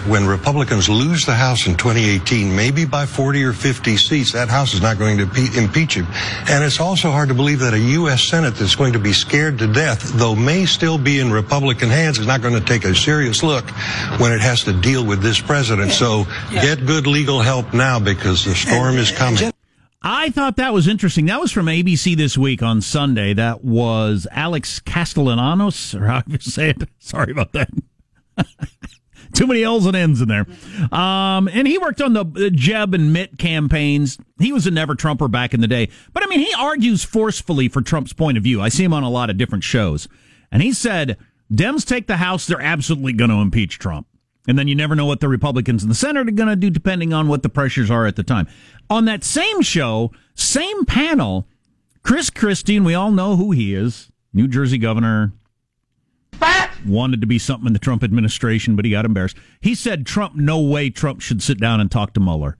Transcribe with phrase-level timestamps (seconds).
[0.00, 4.48] that when Republicans lose the House in 2018, maybe by 40 or 50 seats, that
[4.48, 5.24] House is not going to
[5.56, 6.06] impeach him.
[6.48, 8.22] And it's also hard to believe that a U.S.
[8.22, 12.18] Senate that's going to be scared to death, though may still be in Republican hands,
[12.18, 13.68] is not going to take a serious look
[14.20, 15.92] when it has to deal with this president.
[15.92, 19.52] So get good legal help now because the storm is coming.
[20.02, 21.26] I thought that was interesting.
[21.26, 23.34] That was from ABC this week on Sunday.
[23.34, 26.88] That was Alex Castellanos, or how you say it.
[26.98, 27.68] Sorry about that.
[29.40, 30.46] Too many L's and N's in there.
[30.92, 34.18] Um, and he worked on the Jeb and Mitt campaigns.
[34.38, 35.88] He was a never Trumper back in the day.
[36.12, 38.60] But I mean, he argues forcefully for Trump's point of view.
[38.60, 40.08] I see him on a lot of different shows.
[40.52, 41.16] And he said,
[41.50, 44.06] Dems take the House, they're absolutely going to impeach Trump.
[44.46, 46.68] And then you never know what the Republicans in the Senate are going to do
[46.68, 48.46] depending on what the pressures are at the time.
[48.90, 51.48] On that same show, same panel,
[52.02, 55.32] Chris Christie, and we all know who he is, New Jersey governor,
[56.86, 59.36] wanted to be something in the Trump administration, but he got embarrassed.
[59.60, 62.56] He said Trump, no way Trump should sit down and talk to Mueller.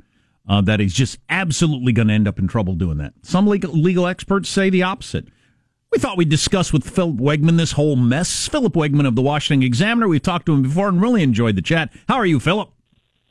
[0.48, 3.12] Uh, that he's just absolutely going to end up in trouble doing that.
[3.22, 5.28] Some legal, legal experts say the opposite.
[5.92, 8.48] We thought we'd discuss with Philip Wegmann this whole mess.
[8.48, 10.08] Philip Wegmann of the Washington Examiner.
[10.08, 11.92] We've talked to him before and really enjoyed the chat.
[12.08, 12.70] How are you, Philip?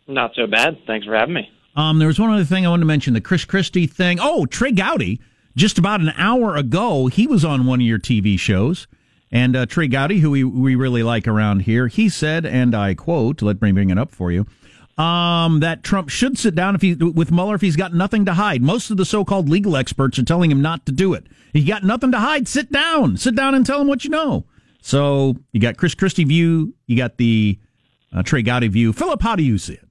[0.07, 0.77] Not so bad.
[0.85, 1.49] Thanks for having me.
[1.75, 4.17] Um, there was one other thing I wanted to mention the Chris Christie thing.
[4.21, 5.21] Oh, Trey Gowdy,
[5.55, 8.87] just about an hour ago, he was on one of your TV shows.
[9.31, 12.95] And uh, Trey Gowdy, who we, we really like around here, he said, and I
[12.95, 14.47] quote, let me bring it up for you
[14.99, 18.33] um, that Trump should sit down if he with Mueller if he's got nothing to
[18.33, 18.61] hide.
[18.61, 21.25] Most of the so-called legal experts are telling him not to do it.
[21.53, 22.47] He got nothing to hide.
[22.47, 23.15] Sit down.
[23.15, 24.45] Sit down and tell him what you know.
[24.81, 26.73] So you got Chris Christie view.
[26.85, 27.57] You got the
[28.13, 28.91] uh, Trey Gowdy view.
[28.91, 29.88] Philip, how do you see it?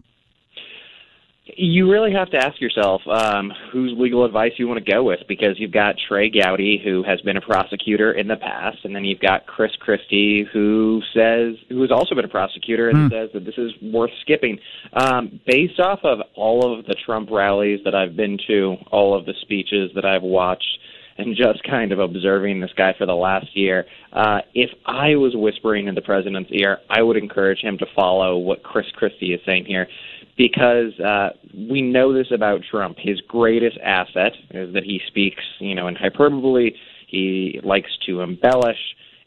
[1.57, 5.21] You really have to ask yourself um, whose legal advice you want to go with
[5.29, 9.05] because you've got Trey Gowdy, who has been a prosecutor in the past, and then
[9.05, 13.15] you've got Chris Christie, who says who has also been a prosecutor and hmm.
[13.15, 14.59] says that this is worth skipping.
[14.93, 19.25] Um, based off of all of the Trump rallies that I've been to, all of
[19.25, 20.79] the speeches that I've watched,
[21.19, 25.33] and just kind of observing this guy for the last year, uh, if I was
[25.35, 29.41] whispering in the president's ear, I would encourage him to follow what Chris Christie is
[29.45, 29.89] saying here
[30.39, 31.31] because uh,
[31.69, 32.97] we know this about Trump.
[32.99, 36.71] His greatest asset is that he speaks, you know, in hyperbole.
[37.09, 38.79] He likes to embellish.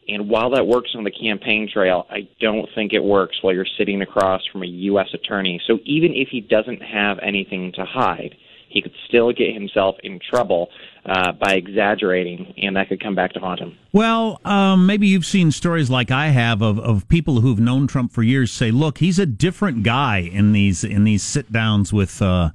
[0.08, 3.66] And while that works on the campaign trail, I don't think it works while you're
[3.78, 5.08] sitting across from a U.S.
[5.12, 5.60] attorney.
[5.66, 8.34] So even if he doesn't have anything to hide,
[8.72, 10.68] he could still get himself in trouble
[11.04, 13.76] uh, by exaggerating, and that could come back to haunt him.
[13.92, 18.12] Well, um, maybe you've seen stories like I have of, of people who've known Trump
[18.12, 22.20] for years say, "Look, he's a different guy in these in these sit downs with."
[22.20, 22.50] Uh,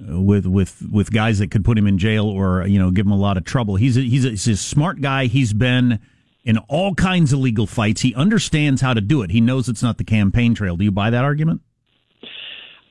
[0.00, 3.10] with with with guys that could put him in jail or you know give him
[3.10, 3.74] a lot of trouble.
[3.74, 5.26] He's a, he's a, he's a smart guy.
[5.26, 5.98] He's been
[6.44, 8.02] in all kinds of legal fights.
[8.02, 9.30] He understands how to do it.
[9.30, 10.76] He knows it's not the campaign trail.
[10.76, 11.62] Do you buy that argument?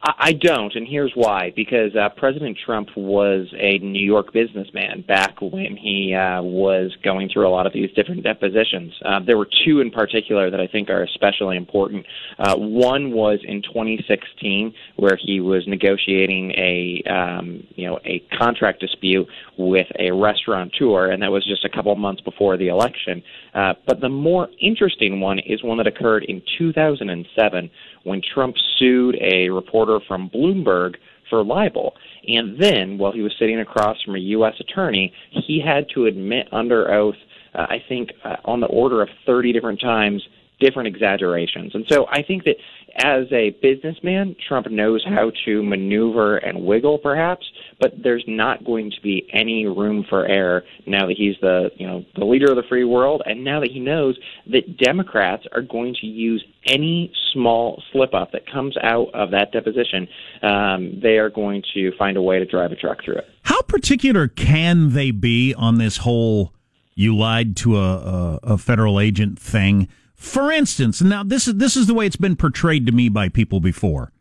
[0.03, 1.51] I don't, and here's why.
[1.55, 7.29] Because uh, President Trump was a New York businessman back when he uh, was going
[7.29, 8.93] through a lot of these different depositions.
[9.03, 12.05] Uh, there were two in particular that I think are especially important.
[12.37, 18.79] Uh, one was in 2016, where he was negotiating a um, you know a contract
[18.79, 19.27] dispute
[19.57, 23.23] with a restaurateur, and that was just a couple months before the election.
[23.55, 27.69] Uh, but the more interesting one is one that occurred in 2007
[28.03, 30.95] when Trump sued a reporter from Bloomberg
[31.29, 31.93] for libel.
[32.27, 34.53] And then, while he was sitting across from a U.S.
[34.59, 37.15] attorney, he had to admit under oath,
[37.53, 40.21] uh, I think, uh, on the order of 30 different times,
[40.59, 41.75] different exaggerations.
[41.75, 42.55] And so I think that
[42.97, 47.45] as a businessman, Trump knows how to maneuver and wiggle, perhaps,
[47.79, 51.85] but there's not going to be any room for error now that he's the you
[51.85, 54.17] know the leader of the free world, and now that he knows
[54.47, 59.51] that Democrats are going to use any small slip up that comes out of that
[59.51, 60.07] deposition,
[60.41, 63.25] um, they are going to find a way to drive a truck through it.
[63.43, 66.51] How particular can they be on this whole
[66.95, 69.87] "you lied to a, a, a federal agent" thing?
[70.17, 73.29] For instance, now this is this is the way it's been portrayed to me by
[73.29, 74.11] people before.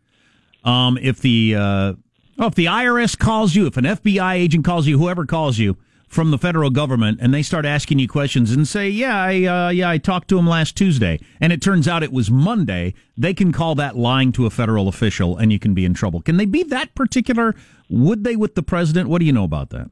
[0.62, 1.94] Um, if the uh,
[2.38, 5.78] oh, if the IRS calls you, if an FBI agent calls you, whoever calls you
[6.06, 9.68] from the federal government, and they start asking you questions and say, "Yeah, I uh,
[9.70, 13.32] yeah, I talked to him last Tuesday," and it turns out it was Monday, they
[13.32, 16.20] can call that lying to a federal official, and you can be in trouble.
[16.20, 17.54] Can they be that particular?
[17.88, 19.08] Would they with the president?
[19.08, 19.90] What do you know about that?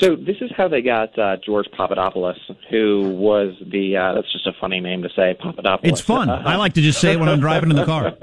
[0.00, 2.38] So this is how they got uh, George Papadopoulos,
[2.70, 5.92] who was the uh, that's just a funny name to say Papadopoulos.
[5.92, 6.28] It's fun.
[6.30, 8.12] I like to just say it when I'm driving in the car.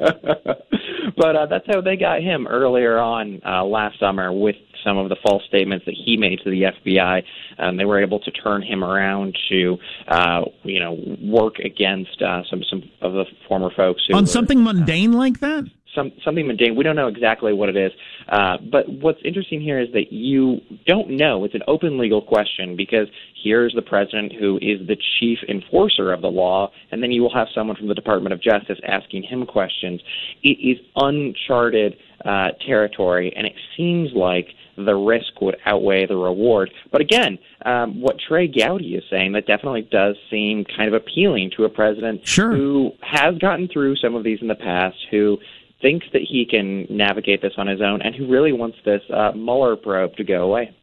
[1.18, 5.10] but uh, that's how they got him earlier on uh, last summer with some of
[5.10, 7.24] the false statements that he made to the FBI.
[7.60, 9.78] Um, they were able to turn him around to,
[10.08, 14.64] uh, you know, work against uh, some some of the former folks on were, something
[14.64, 15.66] mundane uh, like that
[15.96, 16.76] some something mundane.
[16.76, 17.92] We don't know exactly what it is.
[18.30, 21.44] Uh, but what's interesting here is that you don't know.
[21.44, 23.08] It's an open legal question because
[23.44, 27.34] here's the president who is the chief enforcer of the law, and then you will
[27.34, 30.02] have someone from the Department of Justice asking him questions.
[30.44, 31.96] It is uncharted
[32.26, 34.48] uh, territory, and it seems like
[34.78, 36.72] the risk would outweigh the reward.
[36.92, 41.52] But again, um, what Trey Gowdy is saying, that definitely does seem kind of appealing
[41.58, 42.56] to a president sure.
[42.56, 45.38] who has gotten through some of these in the past, who
[45.82, 49.32] thinks that he can navigate this on his own, and who really wants this uh,
[49.34, 50.76] Mueller probe to go away.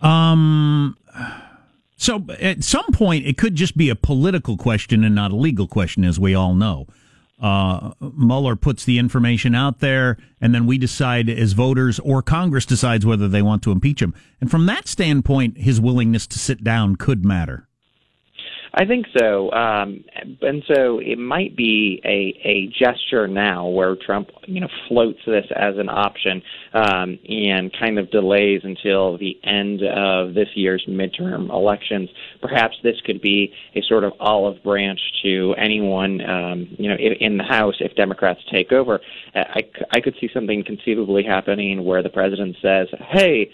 [0.00, 0.96] Um.
[1.96, 5.66] So at some point, it could just be a political question and not a legal
[5.66, 6.86] question, as we all know.
[7.40, 12.66] Uh, Mueller puts the information out there, and then we decide as voters or Congress
[12.66, 14.14] decides whether they want to impeach him.
[14.40, 17.68] And from that standpoint, his willingness to sit down could matter.
[18.76, 20.04] I think so, um,
[20.42, 25.46] and so it might be a, a gesture now where Trump, you know, floats this
[25.54, 26.42] as an option
[26.72, 32.10] um, and kind of delays until the end of this year's midterm elections.
[32.42, 37.12] Perhaps this could be a sort of olive branch to anyone, um, you know, in,
[37.20, 38.98] in the House if Democrats take over.
[39.36, 39.62] I,
[39.92, 43.50] I could see something conceivably happening where the president says, "Hey."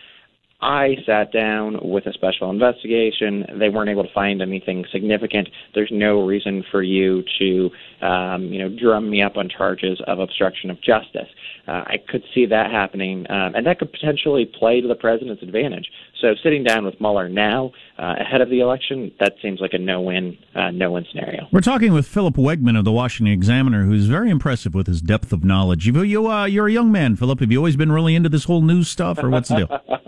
[0.62, 3.46] I sat down with a special investigation.
[3.58, 5.48] They weren't able to find anything significant.
[5.74, 7.70] There's no reason for you to,
[8.06, 11.28] um, you know, drum me up on charges of obstruction of justice.
[11.66, 15.42] Uh, I could see that happening, um, and that could potentially play to the president's
[15.42, 15.88] advantage.
[16.20, 19.78] So sitting down with Mueller now, uh, ahead of the election, that seems like a
[19.78, 21.48] no-win, uh, no-win scenario.
[21.52, 25.32] We're talking with Philip Wegmann of the Washington Examiner, who's very impressive with his depth
[25.32, 25.86] of knowledge.
[25.86, 27.40] You, you, uh, you're a young man, Philip.
[27.40, 29.80] Have you always been really into this whole news stuff, or what's the deal?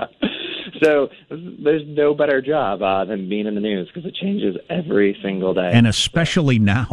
[0.83, 5.17] so there's no better job uh, than being in the news because it changes every
[5.23, 6.89] single day, and especially now.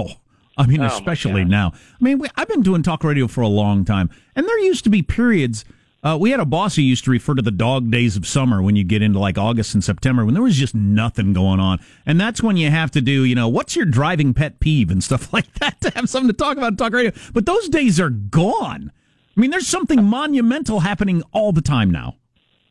[0.57, 1.71] I mean, oh especially now.
[1.73, 4.83] I mean, we, I've been doing talk radio for a long time, and there used
[4.83, 5.63] to be periods.
[6.01, 8.61] Uh, we had a boss who used to refer to the dog days of summer
[8.61, 11.79] when you get into like August and September when there was just nothing going on.
[12.05, 15.03] And that's when you have to do, you know, what's your driving pet peeve and
[15.03, 17.11] stuff like that to have something to talk about talk radio.
[17.33, 18.93] But those days are gone.
[19.35, 22.15] I mean, there's something monumental happening all the time now.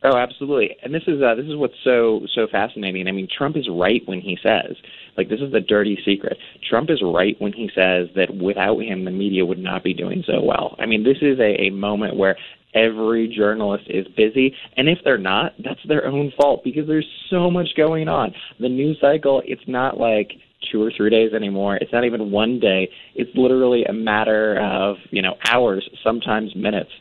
[0.01, 0.77] Oh, absolutely.
[0.81, 3.07] And this is uh, this is what's so so fascinating.
[3.07, 4.77] I mean, Trump is right when he says,
[5.17, 6.37] like this is the dirty secret.
[6.69, 10.23] Trump is right when he says that without him the media would not be doing
[10.25, 10.75] so well.
[10.79, 12.37] I mean, this is a, a moment where
[12.73, 17.49] every journalist is busy and if they're not, that's their own fault because there's so
[17.49, 18.33] much going on.
[18.59, 20.33] The news cycle, it's not like
[20.71, 21.77] two or three days anymore.
[21.77, 22.89] It's not even one day.
[23.15, 26.91] It's literally a matter of, you know, hours, sometimes minutes.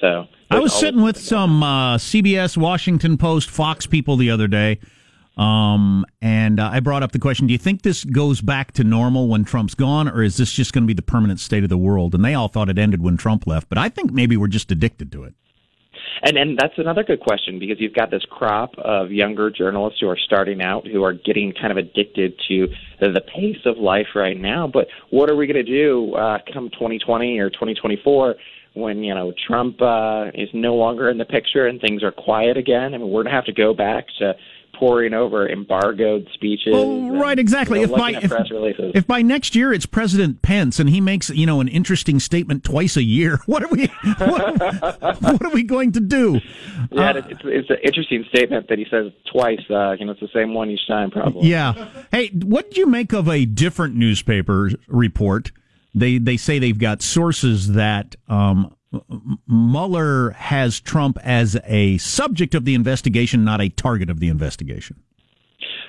[0.00, 4.78] So I was sitting with some uh, CBS, Washington Post, Fox people the other day,
[5.36, 8.84] um, and uh, I brought up the question: Do you think this goes back to
[8.84, 11.70] normal when Trump's gone, or is this just going to be the permanent state of
[11.70, 12.14] the world?
[12.14, 14.70] And they all thought it ended when Trump left, but I think maybe we're just
[14.72, 15.34] addicted to it.
[16.22, 20.08] And and that's another good question because you've got this crop of younger journalists who
[20.08, 22.68] are starting out who are getting kind of addicted to
[23.00, 24.66] the, the pace of life right now.
[24.66, 28.34] But what are we going to do uh, come 2020 or 2024?
[28.78, 32.56] When you know Trump uh, is no longer in the picture and things are quiet
[32.56, 32.94] again.
[32.94, 34.34] I mean, we're gonna have to go back to
[34.78, 36.72] poring over embargoed speeches.
[36.74, 37.80] Oh, right, exactly.
[37.80, 41.30] You know, if by if, if, by next year it's President Pence and he makes
[41.30, 43.86] you know an interesting statement twice a year, what are we
[44.18, 46.40] what, what are we going to do?
[46.90, 49.60] Yeah, uh, it's, it's an interesting statement that he says twice.
[49.68, 51.48] Uh, you know, it's the same one each time, probably.
[51.48, 51.88] Yeah.
[52.12, 55.52] Hey, what do you make of a different newspaper report?
[55.98, 58.74] They they say they've got sources that um,
[59.46, 65.02] Mueller has Trump as a subject of the investigation, not a target of the investigation.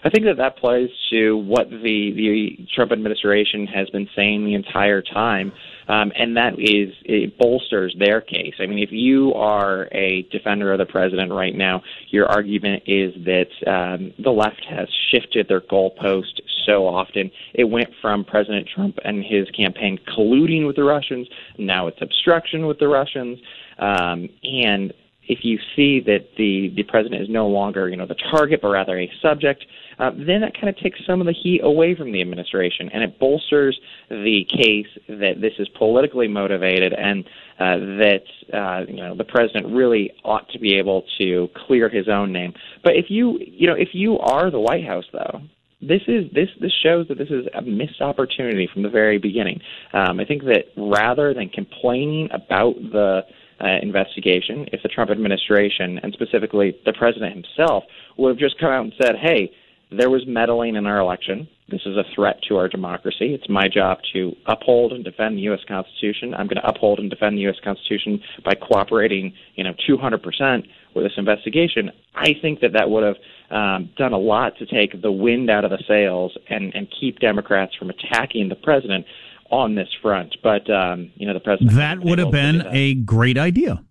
[0.03, 4.53] I think that that plays to what the the Trump administration has been saying the
[4.53, 5.51] entire time,
[5.87, 8.53] um, and that is it bolsters their case.
[8.59, 13.13] I mean, if you are a defender of the president right now, your argument is
[13.25, 17.31] that um, the left has shifted their goalpost so often.
[17.53, 21.27] It went from President Trump and his campaign colluding with the Russians,
[21.57, 23.39] now it's obstruction with the Russians,
[23.79, 24.93] um, and
[25.29, 28.69] if you see that the the president is no longer you know the target but
[28.69, 29.63] rather a subject,
[29.99, 33.03] uh, then that kind of takes some of the heat away from the administration and
[33.03, 33.79] it bolsters
[34.09, 37.25] the case that this is politically motivated and
[37.59, 42.07] uh, that uh, you know the president really ought to be able to clear his
[42.07, 42.53] own name.
[42.83, 45.41] But if you you know if you are the White House though.
[45.81, 49.61] This is this this shows that this is a missed opportunity from the very beginning.
[49.93, 53.21] Um, I think that rather than complaining about the
[53.61, 57.83] uh, investigation if the Trump administration, and specifically the president himself,
[58.17, 59.51] would have just come out and said, hey,
[59.91, 61.47] there was meddling in our election.
[61.67, 63.33] This is a threat to our democracy.
[63.33, 65.61] It's my job to uphold and defend the U.S.
[65.67, 66.33] Constitution.
[66.33, 67.57] I'm going to uphold and defend the U.S.
[67.63, 71.91] Constitution by cooperating, you know, 200% with this investigation.
[72.15, 73.15] I think that that would have
[73.49, 77.19] um, done a lot to take the wind out of the sails and, and keep
[77.19, 79.05] Democrats from attacking the president
[79.49, 80.35] on this front.
[80.43, 83.83] But um, you know, the president that would have been a great idea.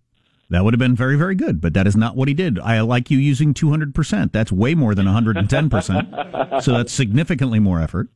[0.50, 2.58] That would have been very, very good, but that is not what he did.
[2.58, 4.32] I like you using 200%.
[4.32, 6.62] That's way more than 110%.
[6.62, 8.08] so that's significantly more effort.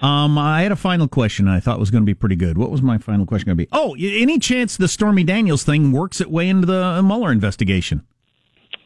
[0.00, 2.56] Um, I had a final question I thought was going to be pretty good.
[2.56, 3.68] What was my final question going to be?
[3.72, 8.04] Oh, any chance the Stormy Daniels thing works its way into the Mueller investigation?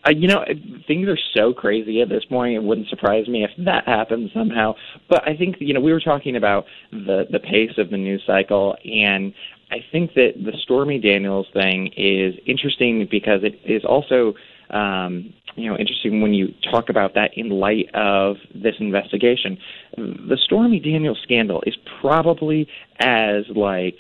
[0.05, 0.45] Uh, you know,
[0.89, 2.55] things are so crazy at this point.
[2.55, 4.75] It wouldn't surprise me if that happens somehow.
[5.09, 8.23] But I think you know we were talking about the the pace of the news
[8.27, 9.33] cycle, and
[9.73, 14.35] I think that the Stormy Daniels thing is interesting because it is also
[14.69, 19.57] um, you know interesting when you talk about that in light of this investigation.
[19.97, 22.69] The Stormy Daniels scandal is probably
[23.01, 23.99] as like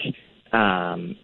[0.52, 1.16] um,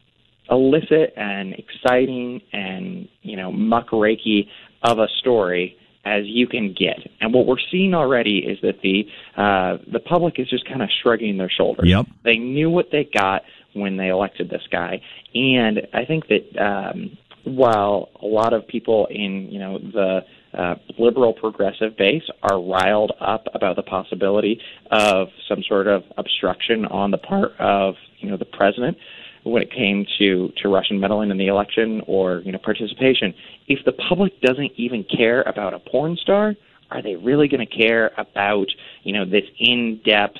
[0.50, 4.48] illicit and exciting and you know muckraky
[4.82, 5.76] of a story
[6.06, 6.98] as you can get.
[7.20, 9.04] And what we're seeing already is that the
[9.36, 11.86] uh, the public is just kind of shrugging their shoulders.
[11.86, 12.06] Yep.
[12.24, 13.42] They knew what they got
[13.74, 15.00] when they elected this guy,
[15.34, 20.20] and I think that um, while a lot of people in you know the
[20.54, 24.60] uh, liberal progressive base are riled up about the possibility
[24.90, 28.96] of some sort of obstruction on the part of you know the president
[29.44, 33.34] when it came to to Russian meddling in the election or you know participation.
[33.66, 36.54] If the public doesn't even care about a porn star,
[36.90, 38.66] are they really going to care about
[39.02, 40.38] you know this in-depth,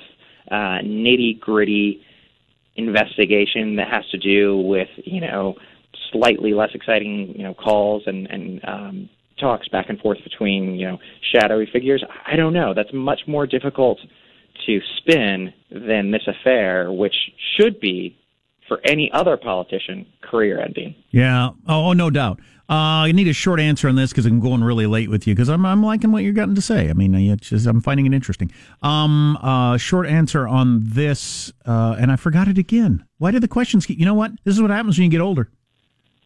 [0.51, 2.03] uh, nitty-gritty
[2.79, 5.55] investigation that has to do with you know
[6.13, 10.87] slightly less exciting you know calls and and um, talks back and forth between you
[10.87, 10.99] know
[11.35, 12.03] shadowy figures?
[12.27, 12.75] I don't know.
[12.75, 13.99] That's much more difficult
[14.67, 17.15] to spin than this affair, which
[17.57, 18.17] should be
[18.67, 20.95] for any other politician career ending.
[21.11, 21.51] Yeah.
[21.67, 22.41] Oh, no doubt.
[22.71, 25.35] Uh, I need a short answer on this because I'm going really late with you
[25.35, 26.91] because I'm I'm liking what you're getting to say.
[26.91, 28.53] I mean, it's just, I'm finding it interesting.
[28.83, 33.07] Um, uh, short answer on this, uh, and I forgot it again.
[33.17, 33.99] Why did the questions keep?
[33.99, 34.33] You know what?
[34.45, 35.49] This is what happens when you get older.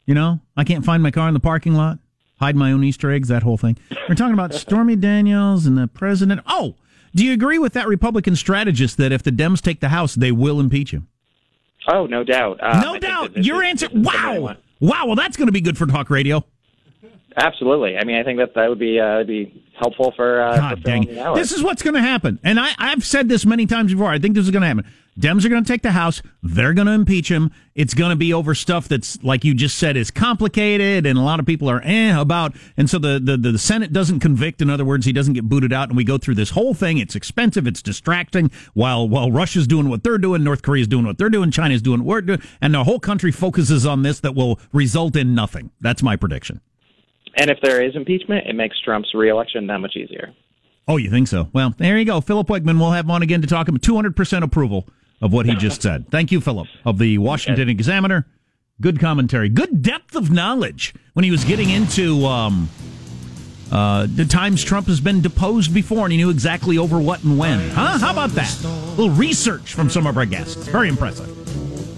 [0.04, 1.98] You know, I can't find my car in the parking lot,
[2.40, 3.78] hide my own Easter eggs, that whole thing.
[4.08, 6.40] We're talking about Stormy Daniels and the president.
[6.46, 6.74] Oh,
[7.14, 10.32] do you agree with that Republican strategist that if the Dems take the House, they
[10.32, 11.06] will impeach him?
[11.86, 12.58] Oh, no doubt.
[12.60, 13.36] Um, no doubt.
[13.36, 13.88] Your answer.
[13.92, 14.56] Wow.
[14.82, 15.06] Wow.
[15.06, 16.44] Well, that's going to be good for talk radio.
[17.36, 17.96] Absolutely.
[17.96, 20.42] I mean, I think that that would be uh, be helpful for.
[20.42, 21.06] Uh, God for dang.
[21.34, 24.10] This is what's going to happen, and I, I've said this many times before.
[24.10, 24.84] I think this is going to happen.
[25.18, 26.22] Dems are going to take the House.
[26.42, 27.50] They're going to impeach him.
[27.74, 31.22] It's going to be over stuff that's, like you just said, is complicated, and a
[31.22, 32.56] lot of people are eh about.
[32.78, 34.62] And so the, the, the Senate doesn't convict.
[34.62, 36.96] In other words, he doesn't get booted out, and we go through this whole thing.
[36.96, 37.66] It's expensive.
[37.66, 38.50] It's distracting.
[38.72, 42.00] While while Russia's doing what they're doing, North Korea's doing what they're doing, China's doing
[42.00, 45.70] what we're doing, and the whole country focuses on this that will result in nothing.
[45.80, 46.60] That's my prediction.
[47.36, 50.34] And if there is impeachment, it makes Trump's reelection that much easier.
[50.88, 51.48] Oh, you think so?
[51.52, 52.20] Well, there you go.
[52.20, 52.78] Philip Wegmann.
[52.78, 54.88] We'll have him on again to talk about 200% approval
[55.22, 56.10] of what he just said.
[56.10, 57.70] Thank you, Philip, of the Washington okay.
[57.70, 58.26] Examiner.
[58.80, 62.68] Good commentary, good depth of knowledge when he was getting into um,
[63.70, 67.38] uh, the times Trump has been deposed before, and he knew exactly over what and
[67.38, 67.70] when.
[67.70, 67.98] Huh?
[67.98, 68.64] How about that?
[68.64, 70.66] A little research from some of our guests.
[70.66, 71.28] Very impressive.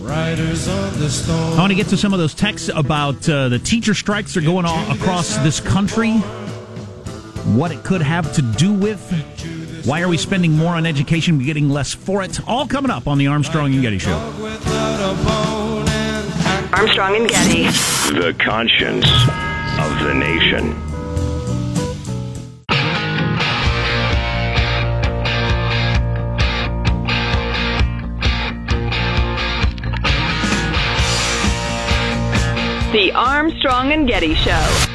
[0.07, 0.35] I
[1.57, 4.47] want to get to some of those texts about uh, the teacher strikes that are
[4.47, 6.13] going on across this country.
[7.57, 9.01] What it could have to do with
[9.85, 12.41] why are we spending more on education, getting less for it?
[12.49, 14.17] All coming up on the Armstrong and Getty Show.
[16.73, 17.65] Armstrong and Getty.
[18.19, 19.07] The conscience
[19.79, 20.75] of the nation.
[32.93, 34.94] The Armstrong and Getty Show.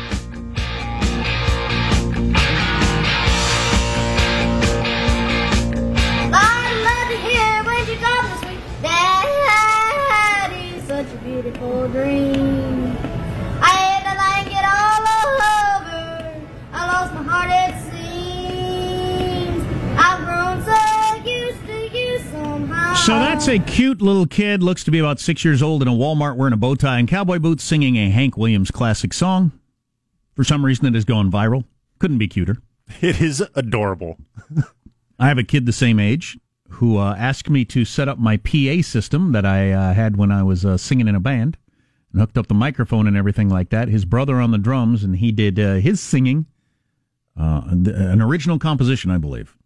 [11.59, 12.97] Beautiful dream.
[13.61, 16.41] I had to like it all over.
[16.71, 19.63] I lost my heart, it seems.
[19.97, 22.95] I've grown so used to you somehow.
[22.95, 25.91] So that's a cute little kid, looks to be about six years old in a
[25.93, 29.51] Walmart wearing a bow tie and cowboy boots singing a Hank Williams classic song.
[30.35, 31.65] For some reason, it has gone viral.
[31.99, 32.57] Couldn't be cuter.
[33.01, 34.17] It is adorable.
[35.19, 36.39] I have a kid the same age
[36.79, 40.31] who uh, asked me to set up my PA system that I uh, had when
[40.31, 41.57] I was uh, singing in a band.
[42.13, 43.89] and hooked up the microphone and everything like that.
[43.89, 46.45] His brother on the drums, and he did uh, his singing,
[47.37, 49.57] uh, th- an original composition, I believe.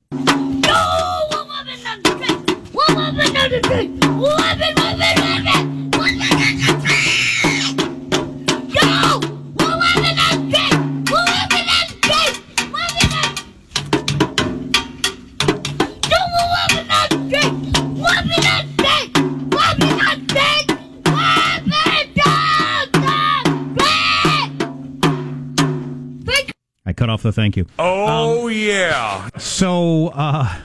[27.04, 27.66] Cut off the thank you.
[27.78, 29.28] Oh, yeah.
[29.38, 30.62] So uh,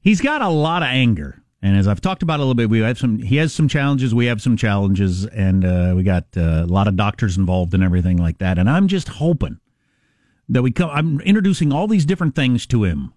[0.00, 2.78] he's got a lot of anger, and as I've talked about a little bit, we
[2.80, 3.18] have some.
[3.18, 4.14] He has some challenges.
[4.14, 7.82] We have some challenges, and uh, we got uh, a lot of doctors involved and
[7.82, 8.58] everything like that.
[8.58, 9.58] And I'm just hoping
[10.48, 10.90] that we come.
[10.90, 13.12] I'm introducing all these different things to him.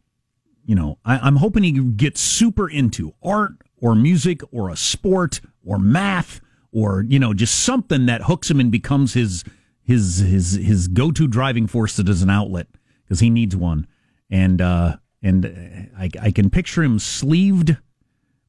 [0.66, 5.40] You know, I, I'm hoping he gets super into art or music or a sport
[5.64, 9.44] or math or you know just something that hooks him and becomes his
[9.88, 12.68] his his his go to driving force that is an outlet
[13.06, 13.88] because he needs one.
[14.30, 17.78] And uh, and uh, I, I can picture him sleeved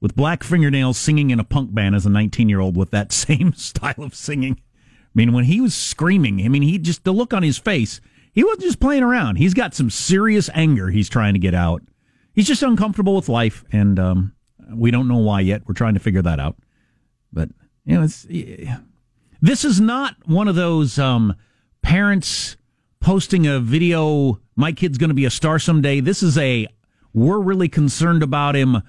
[0.00, 3.12] with black fingernails singing in a punk band as a 19 year old with that
[3.26, 4.54] same style of singing.
[4.58, 8.00] I mean, when he was screaming, I mean, he just the look on his face.
[8.32, 9.36] He wasn't just playing around.
[9.36, 11.82] He's got some serious anger he's trying to get out.
[12.34, 14.34] He's just uncomfortable with life, and um,
[14.72, 15.62] we don't know why yet.
[15.66, 16.56] We're trying to figure that out.
[17.32, 17.48] But
[17.84, 18.26] you know, it's
[19.40, 21.34] this is not one of those um,
[21.82, 22.56] parents
[23.00, 24.40] posting a video.
[24.56, 26.00] My kid's going to be a star someday.
[26.00, 26.66] This is a
[27.14, 28.82] we're really concerned about him.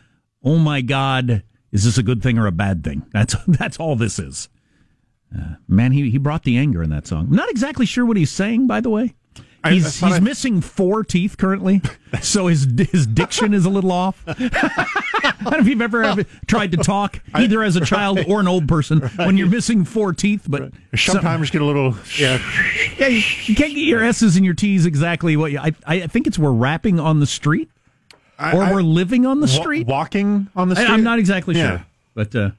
[0.44, 3.06] Oh my God, is this a good thing or a bad thing?
[3.14, 4.50] That's that's all this is.
[5.36, 7.28] Uh, man, he he brought the anger in that song.
[7.30, 9.16] I'm not exactly sure what he's saying, by the way.
[9.64, 11.82] I- He's I he's I- missing four teeth currently,
[12.22, 14.24] so his his diction is a little off.
[14.28, 14.34] I
[15.44, 18.48] don't know if you've ever, ever tried to talk, either as a child or an
[18.48, 20.46] old person, when you're missing four teeth.
[20.48, 21.96] But some- Sometimes get a little.
[22.18, 22.42] Yeah.
[22.98, 25.60] yeah, you, you can't get your S's and your T's exactly what you.
[25.60, 27.70] I, I think it's we're rapping on the street
[28.40, 29.88] or we're living on the street.
[29.88, 30.90] walking on the street.
[30.90, 31.70] I, am not exactly Yeah.
[31.70, 32.52] sure, but uh,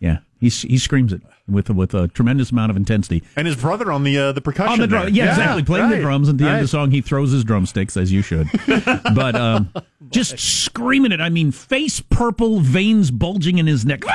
[0.00, 3.22] yeah, he he screams it with with a tremendous amount of intensity.
[3.36, 4.72] And his brother on the uh, the percussion.
[4.74, 5.12] On the drum, there.
[5.14, 5.62] yeah, exactly.
[5.62, 8.22] Playing the drums at the end of the song, he throws his drumsticks as you
[8.22, 8.48] should.
[9.14, 9.72] but um,
[10.10, 11.20] just screaming it.
[11.20, 14.04] I mean, face purple, veins bulging in his neck.
[14.06, 14.12] on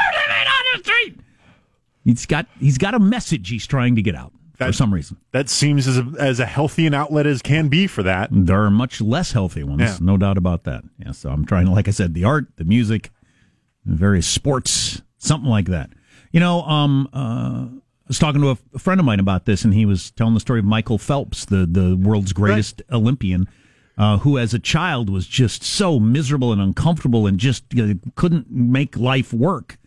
[0.73, 1.19] the street.
[2.03, 5.17] He's got he's got a message he's trying to get out for some reason.
[5.33, 8.29] That seems as a, as a healthy an outlet as can be for that.
[8.31, 9.97] There are much less healthy ones, Yeah.
[9.99, 10.83] no doubt about that.
[10.97, 13.11] Yeah, so I'm trying to, like I said, the art, the music,
[13.85, 15.91] various sports, something like that.
[16.31, 19.73] You know, um, uh, I was talking to a, friend of mine about this, and
[19.73, 23.47] he was telling the story of Michael Phelps, the the world's greatest Olympian,
[23.97, 27.99] uh, who as a child was just so miserable and uncomfortable, and just you know,
[28.15, 29.77] couldn't make life work,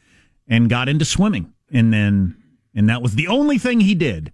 [0.48, 2.36] and got into swimming, and then
[2.74, 4.32] and that was the only thing he did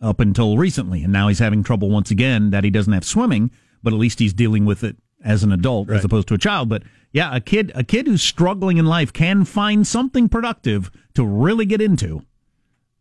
[0.00, 3.50] up until recently, and now he's having trouble once again that he doesn't have swimming,
[3.82, 6.68] but at least he's dealing with it as an adult as opposed to a child.
[6.68, 11.24] But yeah, a kid a kid who's struggling in life can find something productive to
[11.24, 12.22] really get into.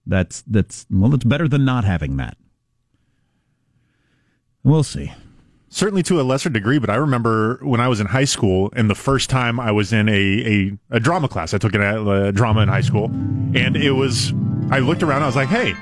[0.05, 2.37] That's that's well, it's better than not having that.
[4.63, 5.13] We'll see.
[5.69, 8.89] Certainly to a lesser degree, but I remember when I was in high school and
[8.89, 11.53] the first time I was in a, a, a drama class.
[11.53, 14.33] I took a, uh drama in high school, and it was.
[14.71, 15.23] I looked around.
[15.23, 15.73] I was like, "Hey,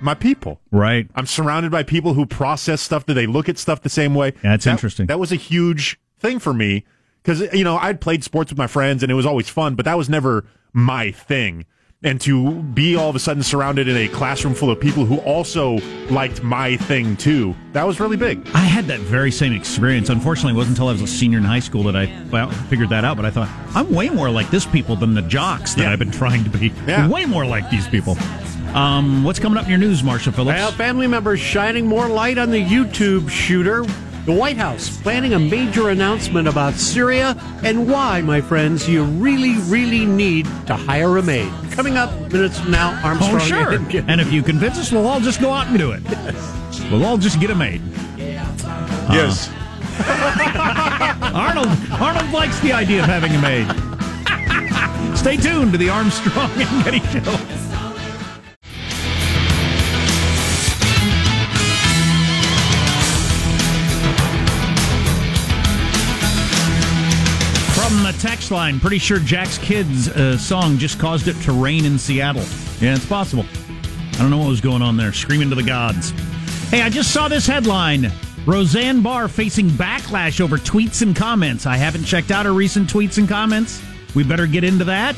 [0.00, 1.08] my people." Right.
[1.14, 3.04] I'm surrounded by people who process stuff.
[3.06, 4.32] That they look at stuff the same way.
[4.42, 5.06] That's That- interesting.
[5.06, 6.84] That was a huge thing for me
[7.24, 9.84] because you know I'd played sports with my friends and it was always fun, but
[9.86, 11.64] that was never my thing.
[12.02, 15.16] And to be all of a sudden surrounded in a classroom full of people who
[15.20, 15.78] also
[16.10, 18.46] liked my thing too, that was really big.
[18.52, 20.10] I had that very same experience.
[20.10, 22.90] Unfortunately, it wasn't until I was a senior in high school that I well, figured
[22.90, 23.16] that out.
[23.16, 25.92] But I thought I'm way more like this people than the jocks that Yeah.
[25.92, 26.74] I've been trying to be.
[26.86, 27.08] Yeah.
[27.08, 28.18] Way more like these people.
[28.74, 30.58] Um, what's coming up in your news, Marsha Phillips?
[30.58, 33.84] Well, family members shining more light on the YouTube shooter.
[34.24, 39.58] The White House planning a major announcement about Syria and why, my friends, you really,
[39.64, 41.52] really need to hire a maid.
[41.72, 43.34] Coming up minutes from now, oh, Armstrong.
[43.34, 43.72] Oh, sure.
[43.72, 46.02] and And if you convince us, we'll all just go out and do it.
[46.90, 47.82] We'll all just get a maid.
[48.16, 49.48] Yes.
[49.48, 51.30] Uh-huh.
[51.34, 53.66] Arnold Arnold likes the idea of having a maid.
[55.16, 57.63] Stay tuned to the Armstrong and Getty Show.
[68.24, 72.42] Text line, pretty sure Jack's Kids uh, song just caused it to rain in Seattle.
[72.80, 73.44] Yeah, it's possible.
[74.14, 75.12] I don't know what was going on there.
[75.12, 76.10] Screaming to the gods.
[76.70, 78.10] Hey, I just saw this headline.
[78.46, 81.66] Roseanne Barr facing backlash over tweets and comments.
[81.66, 83.82] I haven't checked out her recent tweets and comments.
[84.14, 85.16] We better get into that.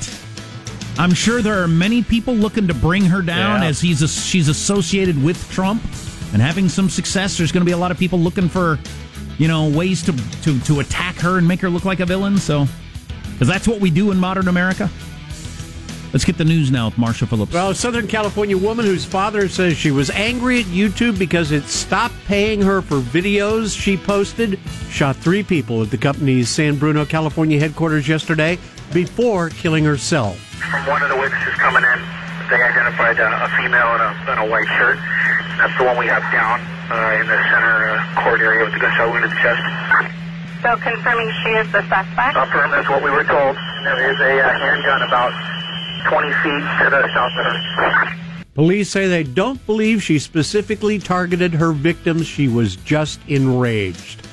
[0.98, 3.68] I'm sure there are many people looking to bring her down Yeah.
[3.68, 5.80] as he's a, she's associated with Trump
[6.32, 7.38] and having some success.
[7.38, 8.80] There's going to be a lot of people looking for,
[9.38, 12.38] you know, ways to to to attack her and make her look like a villain.
[12.38, 12.66] So,
[13.36, 14.88] because that's what we do in modern America.
[16.16, 17.52] Let's get the news now with Marsha Phillips.
[17.52, 21.64] Well, a Southern California woman whose father says she was angry at YouTube because it
[21.64, 27.04] stopped paying her for videos she posted shot three people at the company's San Bruno,
[27.04, 28.58] California headquarters yesterday
[28.94, 30.38] before killing herself.
[30.56, 31.98] From one of the witnesses coming in,
[32.48, 34.96] they identified a, a female in a, in a white shirt.
[35.60, 38.80] That's the one we have down uh, in the center uh, court area with the
[38.80, 39.60] gunshot wound in the chest.
[40.62, 42.36] So confirming she is the suspect?
[42.36, 43.56] Affirm that's what we were told.
[43.84, 45.32] There is a uh, handgun about
[46.08, 48.26] 20 feet to the south of her.
[48.54, 52.26] Police say they don't believe she specifically targeted her victims.
[52.26, 54.26] She was just enraged.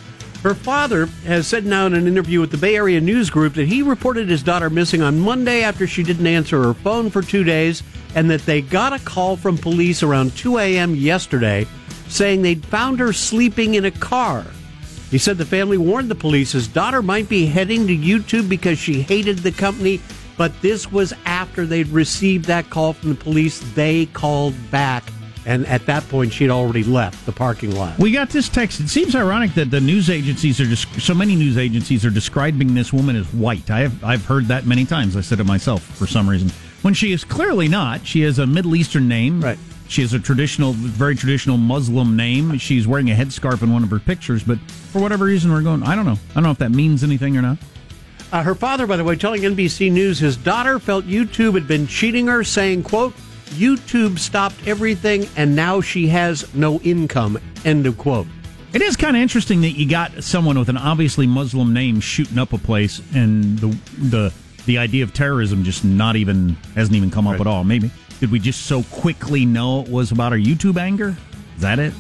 [0.44, 3.68] Her father has said now in an interview with the Bay Area News Group that
[3.68, 7.44] he reported his daughter missing on Monday after she didn't answer her phone for two
[7.44, 7.84] days,
[8.16, 10.96] and that they got a call from police around 2 a.m.
[10.96, 11.66] yesterday
[12.08, 14.46] saying they'd found her sleeping in a car.
[15.14, 18.80] He said the family warned the police his daughter might be heading to YouTube because
[18.80, 20.02] she hated the company,
[20.40, 23.60] but this was after they'd received that call from the police.
[23.76, 25.04] They called back,
[25.46, 28.00] and at that point, she'd already left the parking lot.
[28.00, 28.80] We got this text.
[28.80, 32.74] It seems ironic that the news agencies are just so many news agencies are describing
[32.74, 33.70] this woman as white.
[33.70, 35.16] I have I've heard that many times.
[35.16, 36.50] I said it myself for some reason.
[36.82, 38.08] When she is clearly not.
[38.08, 39.42] She has a Middle Eastern name.
[39.42, 39.60] Right.
[39.88, 42.58] She has a traditional, very traditional Muslim name.
[42.58, 44.58] She's wearing a headscarf in one of her pictures, but
[44.92, 45.84] for whatever reason, we're going.
[45.84, 46.18] I don't know.
[46.32, 47.58] I don't know if that means anything or not.
[48.32, 51.86] Uh, her father, by the way, telling NBC News his daughter felt YouTube had been
[51.86, 53.14] cheating her, saying, quote,
[53.54, 58.26] YouTube stopped everything and now she has no income, end of quote.
[58.74, 62.40] It is kind of interesting that you got someone with an obviously Muslim name shooting
[62.40, 63.68] up a place, and the
[64.00, 64.34] the
[64.66, 67.64] the idea of terrorism just not even hasn't even come up at all.
[67.64, 67.92] Maybe
[68.24, 71.14] did we just so quickly know it was about our YouTube anger?
[71.58, 71.94] Is that it?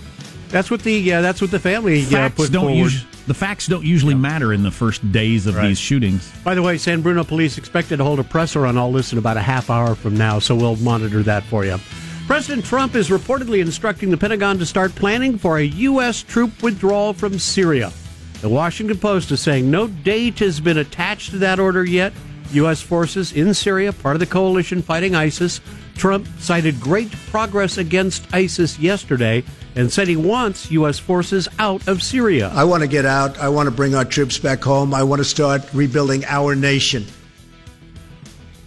[0.48, 2.88] That's what the uh, that's what the family uh, put don't forward.
[2.94, 5.68] us- the facts don't usually matter in the first days of Right.
[5.68, 6.32] these shootings.
[6.46, 9.18] By the way, San Bruno police expected to hold a presser on all this in
[9.18, 11.78] about a half hour from now, so we'll monitor that for you.
[12.26, 16.24] President Trump is reportedly instructing the Pentagon to start planning for a U.S.
[16.24, 17.92] troop withdrawal from Syria.
[18.40, 22.14] The Washington Post is saying no date has been attached to that order yet.
[22.52, 22.82] U.S.
[22.82, 25.60] forces in Syria, part of the coalition fighting ISIS.
[25.96, 29.44] Trump cited great progress against ISIS yesterday
[29.76, 31.00] and said he wants U.S.
[31.00, 32.50] forces out of Syria.
[32.54, 33.40] I want to get out.
[33.40, 34.94] I want to bring our troops back home.
[34.94, 37.06] I want to start rebuilding our nation.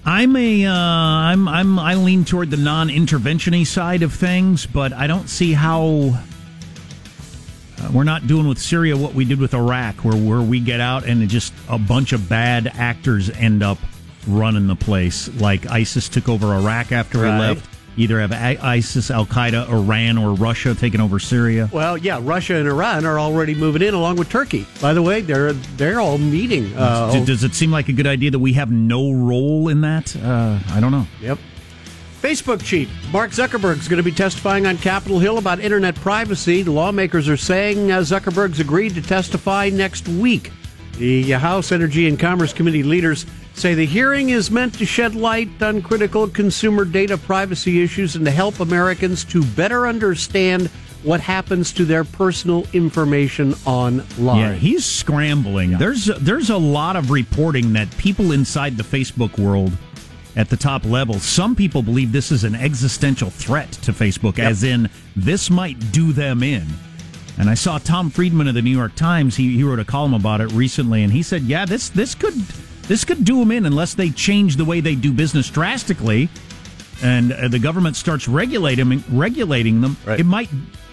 [0.05, 5.09] I'm a uh, I'm I'm I lean toward the non-intervention-y side of things, but I
[5.09, 6.21] don't see how
[7.81, 10.81] uh, we're not doing with Syria what we did with Iraq, where where we get
[10.81, 13.79] out and just a bunch of bad actors end up
[14.27, 15.29] running the place.
[15.41, 17.35] Like ISIS took over Iraq after Right.
[17.35, 17.69] we left.
[17.99, 21.71] Either have ISIS, Al Qaeda, Iran, or Russia taking over Syria.
[21.73, 24.67] Well, yeah, Russia and Iran are already moving in along with Turkey.
[24.83, 26.77] By the way, they're they're all meeting.
[26.77, 29.81] Uh, D- Does it seem like a good idea that we have no role in
[29.81, 30.15] that?
[30.15, 31.07] Uh, I don't know.
[31.23, 31.39] Yep.
[32.21, 36.61] Facebook chief Mark Zuckerberg's going to be testifying on Capitol Hill about internet privacy.
[36.63, 40.51] The lawmakers are saying uh, Zuckerberg's agreed to testify next week.
[40.99, 43.25] The House Energy and Commerce Committee leaders
[43.57, 48.25] say the hearing is meant to shed light on critical consumer data privacy issues and
[48.25, 50.69] to help Americans to better understand
[51.03, 54.39] what happens to their personal information online.
[54.39, 55.79] Yeah, he's scrambling.
[55.79, 59.73] There's there's a lot of reporting that people inside the Facebook world
[60.37, 64.65] at the top level, some people believe this is an existential threat to Facebook, as
[64.65, 66.67] in this might do them in.
[67.39, 69.37] And I saw Tom Friedman of the New York Times.
[69.37, 72.35] He, he wrote a column about it recently, and he said, "Yeah, this this could
[72.89, 76.29] this could do them in unless they change the way they do business drastically,
[77.03, 79.97] and uh, the government starts regulating regulating them.
[80.05, 80.21] Right.
[80.21, 80.49] It might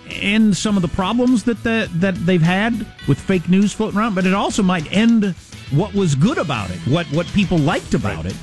[0.10, 4.16] end some of the problems that the, that they've had with fake news floating around,
[4.16, 5.34] but it also might end
[5.72, 8.36] what was good about it, what what people liked about it.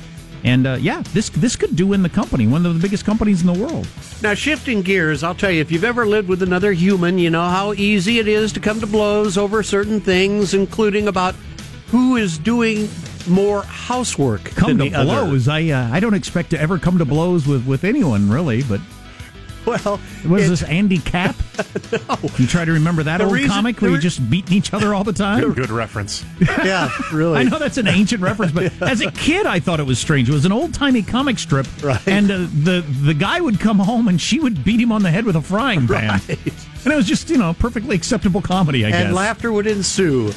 [0.43, 3.41] And uh, yeah, this this could do in the company, one of the biggest companies
[3.41, 3.87] in the world.
[4.23, 7.47] Now, shifting gears, I'll tell you, if you've ever lived with another human, you know
[7.47, 11.35] how easy it is to come to blows over certain things, including about
[11.87, 12.87] who is doing
[13.27, 15.25] more housework Come than to the other.
[15.25, 18.63] blows, I uh, I don't expect to ever come to blows with, with anyone really,
[18.63, 18.79] but
[19.65, 21.35] Well, what is it- this Andy Capp?
[22.39, 24.53] You try to remember that The old reason- comic where the you re- just beating
[24.57, 25.53] each other all the time?
[25.53, 26.25] Good reference.
[26.41, 27.37] Yeah, really.
[27.39, 30.29] I know that's an ancient reference, but as a kid, I thought it was strange.
[30.29, 32.05] It was an old timey comic strip, Right.
[32.07, 35.11] and uh, the the guy would come home and she would beat him on the
[35.11, 36.29] head with a frying pan, Right.
[36.83, 39.13] and it was just you know perfectly acceptable comedy, I and guess.
[39.13, 40.31] laughter would ensue.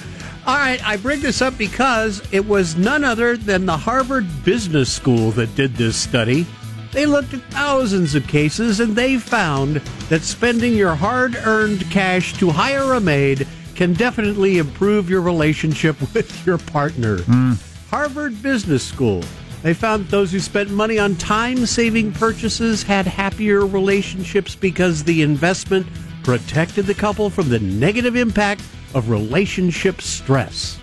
[0.46, 4.92] All right, I bring this up because it was none other than the Harvard Business
[4.92, 6.44] School that did this study.
[6.92, 9.76] They looked at thousands of cases and they found
[10.10, 15.98] that spending your hard earned cash to hire a maid can definitely improve your relationship
[16.14, 17.22] with your partner.
[17.22, 17.54] Hmm.
[17.88, 19.24] Harvard Business School.
[19.62, 25.22] They found those who spent money on time saving purchases had happier relationships because the
[25.22, 25.86] investment
[26.22, 28.60] protected the couple from the negative impact
[28.94, 30.78] of relationship stress.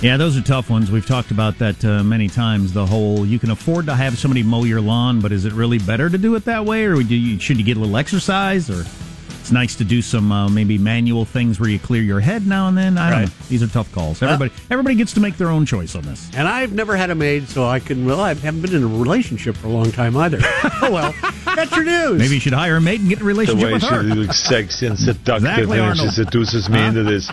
[0.00, 0.92] Yeah, those are tough ones.
[0.92, 2.72] We've talked about that uh, many times.
[2.72, 5.78] The whole you can afford to have somebody mow your lawn, but is it really
[5.78, 8.70] better to do it that way, or would you, should you get a little exercise?
[8.70, 8.82] Or
[9.40, 12.68] it's nice to do some uh, maybe manual things where you clear your head now
[12.68, 12.96] and then.
[12.96, 13.28] I don't Right.
[13.28, 13.34] know.
[13.48, 14.22] These are tough calls.
[14.22, 16.30] Everybody, everybody gets to make their own choice on this.
[16.36, 18.86] And I've never had a maid, so I can, well, I haven't been in a
[18.86, 20.38] relationship for a long time either.
[20.42, 22.18] oh, well, that's your news.
[22.18, 24.20] Maybe you should hire a maid and get a relationship the relationship way with she
[24.20, 26.84] looks sexy and seductive Exactly, and she seduces me Huh?
[26.86, 27.30] into this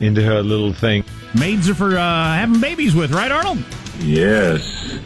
[0.00, 1.04] into her little thing
[1.38, 3.58] Maids are for uh, having babies with, right, Arnold?
[4.00, 4.98] yes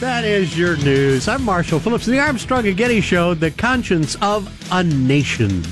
[0.00, 1.28] That is your news.
[1.28, 5.62] I'm Marsha Phillips, and the Armstrong and Getty Show, the conscience of a nation.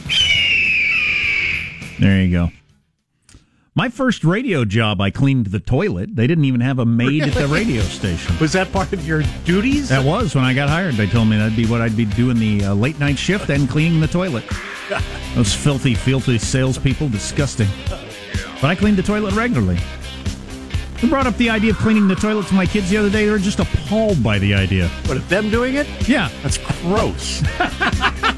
[1.98, 2.50] There you go.
[3.78, 6.16] My first radio job, I cleaned the toilet.
[6.16, 8.36] They didn't even have a maid at the radio station.
[8.40, 9.88] Was that part of your duties?
[9.90, 10.96] That was when I got hired.
[10.96, 13.70] They told me that'd be what I'd be doing the uh, late night shift and
[13.70, 14.42] cleaning the toilet.
[15.36, 17.68] Those filthy, filthy salespeople, disgusting.
[18.60, 19.78] But I cleaned the toilet regularly.
[21.00, 23.26] We brought up the idea of cleaning the toilet to my kids the other day.
[23.26, 24.88] They were just appalled by the idea.
[25.06, 25.86] What, of them doing it?
[26.08, 27.44] Yeah, That's gross.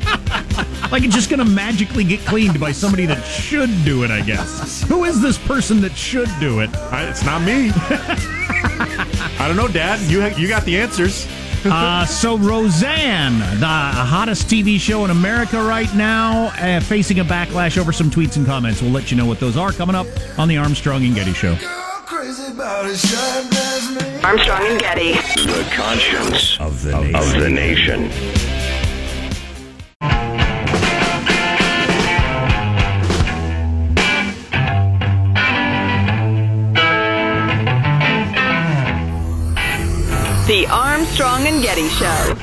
[0.91, 4.23] like it's just going to magically get cleaned by somebody that should do it, I
[4.23, 4.83] guess.
[4.83, 6.75] Who is this person that should do it?
[6.77, 7.71] I, it's not me.
[7.75, 10.01] I don't know, Dad.
[10.11, 11.27] You you got the answers.
[11.65, 17.77] uh, so Roseanne, the hottest TV show in America right now, uh, facing a backlash
[17.77, 18.81] over some tweets and comments.
[18.81, 20.07] We'll let you know what those are coming up
[20.39, 21.57] on the Armstrong and Getty Show.
[24.23, 25.13] Armstrong and Getty.
[25.13, 27.15] the conscience of the nation.
[27.15, 28.50] Of the nation.
[40.51, 42.35] The Armstrong and Getty Show.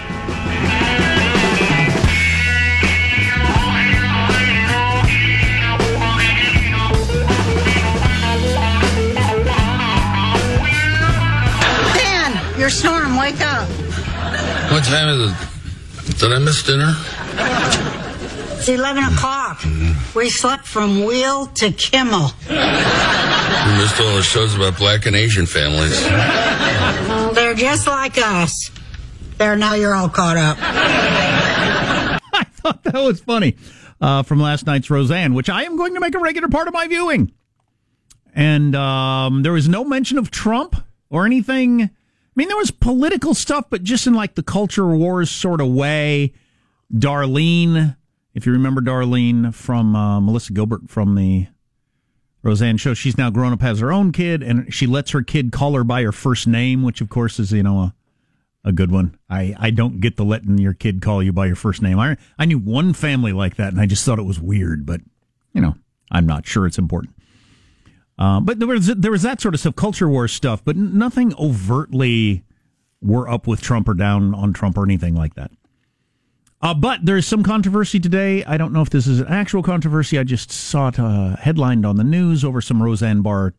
[11.97, 13.17] Dan, you're snoring.
[13.17, 13.67] Wake up.
[14.71, 16.17] What time is it?
[16.17, 16.95] Did I miss dinner?
[18.57, 19.61] It's 11 o'clock.
[20.15, 22.31] We slept from Wheel to Kimmel.
[22.47, 26.01] We missed all the shows about black and Asian families.
[27.09, 28.71] Oh, They're just like us.
[29.37, 30.57] There, now you're all caught up.
[30.61, 32.19] I
[32.49, 33.55] thought that was funny
[34.01, 36.73] uh, from last night's Roseanne, which I am going to make a regular part of
[36.73, 37.31] my viewing.
[38.33, 41.83] And um, there was no mention of Trump or anything.
[41.83, 41.89] I
[42.35, 46.33] mean, there was political stuff, but just in like the culture wars sort of way.
[46.91, 47.95] Darlene,
[48.33, 51.45] if you remember Darlene from uh, Melissa Gilbert from the
[52.47, 55.51] Roseanne show, she's now grown up, has her own kid, and she lets her kid
[55.51, 57.93] call her by her first name, which of course is, you know, a
[58.63, 59.17] a good one.
[59.29, 61.99] I, I don't get the letting your kid call you by your first name.
[61.99, 64.85] I I knew one family like that, and I just thought it was weird.
[64.85, 65.01] But
[65.53, 65.75] you know,
[66.11, 67.15] I'm not sure it's important.
[68.19, 71.33] Uh, but there was there was that sort of stuff, culture war stuff, but nothing
[71.39, 72.43] overtly
[73.01, 75.51] we're up with Trump or down on Trump or anything like that.
[76.61, 78.43] Uh, but there's some controversy today.
[78.45, 80.17] I don't know if this is an actual controversy.
[80.17, 83.53] I just saw it uh, headlined on the news over some Roseanne Barr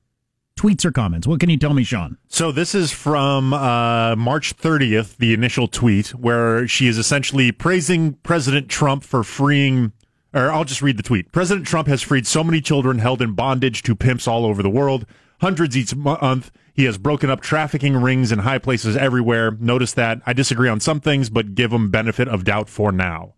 [0.59, 1.27] tweets or comments.
[1.27, 2.19] What can you tell me, Sean?
[2.27, 8.15] So this is from uh, March 30th, the initial tweet, where she is essentially praising
[8.25, 9.93] President Trump for freeing.
[10.35, 11.31] Or I'll just read the tweet.
[11.31, 14.69] President Trump has freed so many children held in bondage to pimps all over the
[14.69, 15.07] world,
[15.41, 16.51] hundreds each month.
[16.79, 19.51] He has broken up trafficking rings in high places everywhere.
[19.51, 23.35] Notice that I disagree on some things, but give him benefit of doubt for now.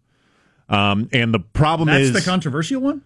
[0.69, 3.01] Um, and the problem That's is the controversial one.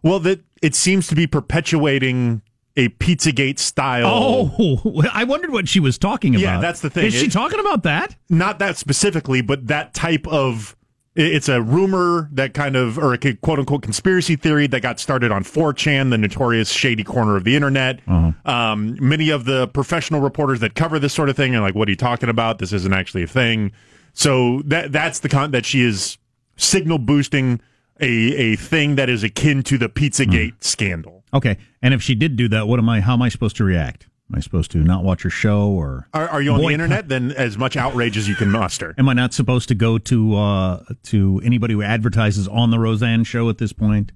[0.00, 2.42] well that it seems to be perpetuating
[2.76, 4.06] a Pizzagate style.
[4.06, 6.42] Oh, I wondered what she was talking about.
[6.42, 7.06] Yeah, that's the thing.
[7.06, 8.14] Is she talking about that?
[8.28, 10.76] Not that specifically, but that type of.
[11.16, 15.32] It's a rumor that kind of, or a quote unquote conspiracy theory that got started
[15.32, 18.00] on 4chan, the notorious shady corner of the internet.
[18.44, 21.88] Um, many of the professional reporters that cover this sort of thing are like, "What
[21.88, 22.58] are you talking about?
[22.60, 23.72] This isn't actually a thing."
[24.12, 26.16] So that that's the con that she is
[26.56, 27.60] signal boosting
[28.00, 31.24] a a thing that is akin to the Pizzagate scandal.
[31.34, 33.00] Okay, and if she did do that, what am I?
[33.00, 34.06] How am I supposed to react?
[34.30, 37.08] Am I supposed to not watch her show, or Are, are you on the internet?
[37.08, 38.94] Then as much outrage as you can muster.
[38.96, 43.24] am I not supposed to go to uh, to anybody who advertises on the Roseanne
[43.24, 44.12] show at this point?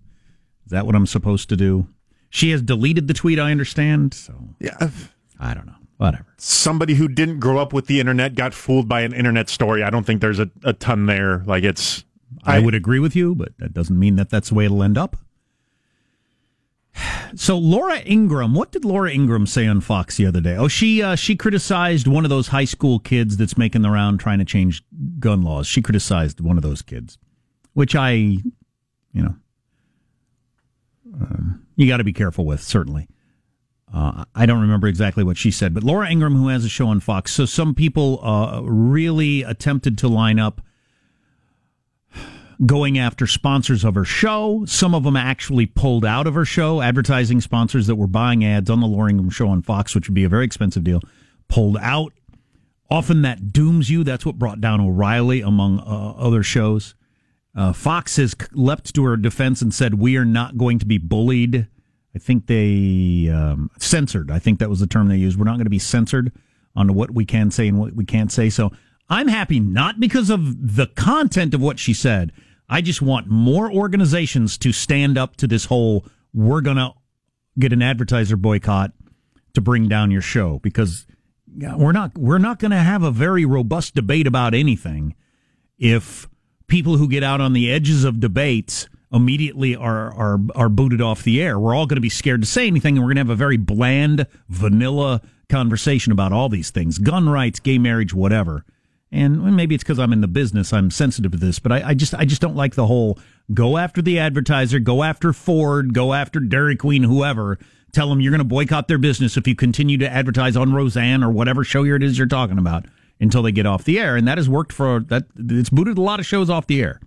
[0.66, 1.88] Is that what I'm supposed to do?
[2.30, 4.14] She has deleted the tweet, I understand.
[4.14, 4.90] So Yeah.
[5.40, 5.74] I don't know.
[5.96, 6.26] Whatever.
[6.36, 9.82] Somebody who didn't grow up with the internet got fooled by an internet story.
[9.82, 11.42] I don't think there's a, a ton there.
[11.44, 12.04] Like it's.
[12.44, 14.98] I, would agree with you, but that doesn't mean that that's the way it'll end
[14.98, 15.16] up.
[17.34, 20.56] So Laura Ingraham, what did Laura Ingraham say on Fox the other day?
[20.56, 24.20] Oh, she uh, she criticized one of those high school kids that's making the round
[24.20, 24.84] trying to change
[25.18, 25.66] gun laws.
[25.66, 27.18] She criticized one of those kids,
[27.72, 28.42] which I, you
[29.14, 29.34] know,
[31.20, 33.08] um, you got to be careful with certainly.
[33.92, 36.88] Uh, I don't remember exactly what she said, but Laura Ingraham, who has a show
[36.88, 40.60] on Fox, so some people uh, really attempted to line up
[42.64, 44.64] going after sponsors of her show.
[44.66, 48.70] Some of them actually pulled out of her show, advertising sponsors that were buying ads
[48.70, 51.00] on the Laura Ingraham show on Fox, which would be a very expensive deal,
[51.48, 52.12] pulled out.
[52.90, 54.04] Often that dooms you.
[54.04, 56.94] That's what brought down O'Reilly, among uh, other shows.
[57.56, 60.98] Uh, Fox has leapt to her defense and said, We are not going to be
[60.98, 61.68] bullied.
[62.14, 64.30] I think they um, censored.
[64.30, 65.38] I think that was the term they used.
[65.38, 66.32] We're not going to be censored
[66.76, 68.50] on what we can say and what we can't say.
[68.50, 68.70] So
[69.14, 72.32] I'm happy not because of the content of what she said.
[72.68, 76.90] I just want more organizations to stand up to this whole we're going to
[77.56, 78.90] get an advertiser boycott
[79.52, 81.06] to bring down your show because
[81.76, 85.14] we're not we're not going to have a very robust debate about anything
[85.78, 86.28] if
[86.66, 91.22] people who get out on the edges of debates immediately are are are booted off
[91.22, 91.56] the air.
[91.56, 93.36] We're all going to be scared to say anything, and we're going to have a
[93.36, 98.64] very bland, vanilla conversation about all these things: gun rights, gay marriage, whatever.
[99.14, 101.94] And maybe it's because I'm in the business, I'm sensitive to this, but I, I
[101.94, 103.16] just I just don't like the whole
[103.52, 107.58] go after the advertiser, go after Ford, go after Dairy Queen, whoever.
[107.92, 111.22] Tell them you're going to boycott their business if you continue to advertise on Roseanne
[111.22, 112.86] or whatever show it is you're talking about
[113.20, 114.16] until they get off the air.
[114.16, 115.26] And that has worked for that.
[115.36, 117.00] It's booted a lot of shows off the air.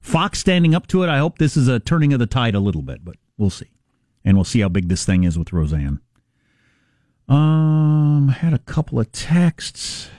[0.00, 1.08] Fox standing up to it.
[1.08, 3.70] I hope this is a turning of the tide a little bit, but we'll see.
[4.24, 6.00] And we'll see how big this thing is with Roseanne.
[7.28, 10.10] Um, I had a couple of texts.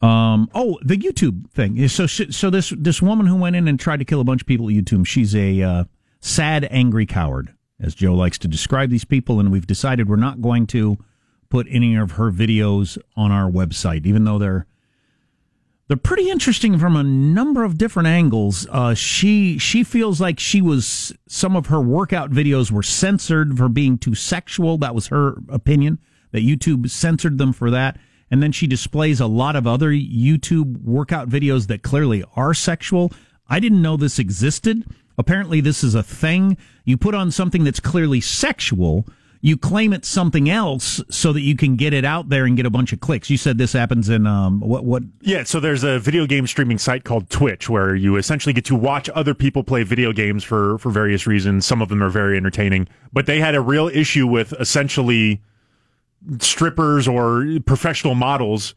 [0.00, 1.88] Um, oh, the YouTube thing.
[1.88, 4.46] So, so this this woman who went in and tried to kill a bunch of
[4.46, 5.06] people at YouTube.
[5.06, 5.84] She's a uh,
[6.20, 9.40] sad, angry coward, as Joe likes to describe these people.
[9.40, 10.98] And we've decided we're not going to
[11.48, 14.66] put any of her videos on our website, even though they're
[15.88, 18.66] they're pretty interesting from a number of different angles.
[18.70, 23.68] Uh, she she feels like she was some of her workout videos were censored for
[23.68, 24.78] being too sexual.
[24.78, 25.98] That was her opinion.
[26.30, 27.98] That YouTube censored them for that.
[28.30, 33.12] And then she displays a lot of other YouTube workout videos that clearly are sexual.
[33.48, 34.84] I didn't know this existed.
[35.16, 36.56] Apparently, this is a thing.
[36.84, 39.06] You put on something that's clearly sexual,
[39.40, 42.66] you claim it's something else so that you can get it out there and get
[42.66, 43.30] a bunch of clicks.
[43.30, 44.84] You said this happens in um, what?
[44.84, 45.04] What?
[45.20, 48.74] Yeah, so there's a video game streaming site called Twitch where you essentially get to
[48.74, 51.66] watch other people play video games for for various reasons.
[51.66, 55.40] Some of them are very entertaining, but they had a real issue with essentially
[56.40, 58.74] strippers or professional models,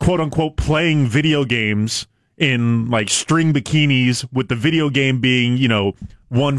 [0.00, 2.06] quote unquote, playing video games
[2.38, 5.94] in like string bikinis with the video game being, you know,
[6.28, 6.58] one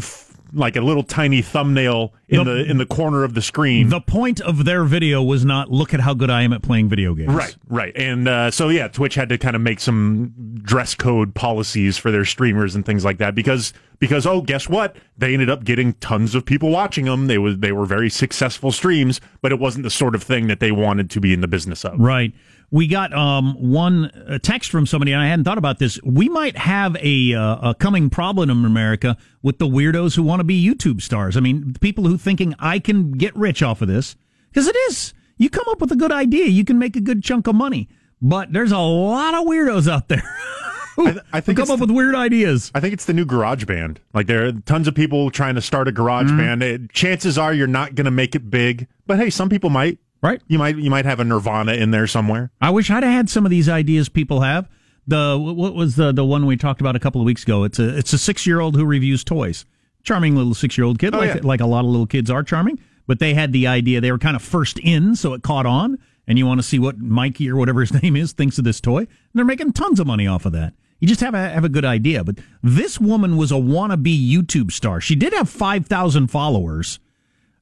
[0.54, 3.88] like a little tiny thumbnail in the, the, in the corner of the screen.
[3.88, 6.88] The point of their video was not look at how good I am at playing
[6.88, 7.32] video games.
[7.32, 7.96] Right, right.
[7.96, 12.10] And uh, so yeah, Twitch had to kind of make some dress code policies for
[12.10, 14.96] their streamers and things like that because because oh, guess what?
[15.18, 17.26] They ended up getting tons of people watching them.
[17.26, 20.60] They was they were very successful streams, but it wasn't the sort of thing that
[20.60, 21.98] they wanted to be in the business of.
[21.98, 22.32] Right.
[22.74, 24.10] We got um, one
[24.42, 26.00] text from somebody, and I hadn't thought about this.
[26.02, 30.40] We might have a, uh, a coming problem in America with the weirdos who want
[30.40, 31.36] to be YouTube stars.
[31.36, 34.16] I mean, people who thinking I can get rich off of this
[34.50, 35.14] because it is.
[35.36, 37.88] You come up with a good idea, you can make a good chunk of money.
[38.20, 40.24] But there's a lot of weirdos out there.
[40.98, 42.72] I, th- I, think come up with weird ideas.
[42.74, 44.00] I think it's the new garage band.
[44.12, 46.38] Like there are tons of people trying to start a garage mm-hmm.
[46.38, 46.62] band.
[46.64, 50.00] It, chances are you're not going to make it big, but hey, some people might.
[50.24, 50.40] Right.
[50.48, 52.50] You might you might have a Nirvana in there somewhere.
[52.58, 54.70] I wish I'd have had some of these ideas people have.
[55.06, 57.64] The what was the the one we talked about a couple of weeks ago?
[57.64, 59.66] It's a it's a six year old who reviews toys.
[60.02, 61.40] Charming little six year old kid, oh, like yeah.
[61.42, 62.78] like a lot of little kids are charming.
[63.06, 64.00] But they had the idea.
[64.00, 65.98] They were kind of first in, so it caught on.
[66.26, 68.80] And you want to see what Mikey or whatever his name is thinks of this
[68.80, 69.00] toy.
[69.00, 70.72] And they're making tons of money off of that.
[71.00, 72.24] You just have a have a good idea.
[72.24, 75.02] But this woman was a wannabe YouTube star.
[75.02, 76.98] She did have five thousand followers